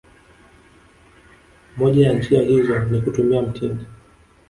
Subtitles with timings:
[1.77, 3.85] Moja ya njia hizo ni kutumia mtindi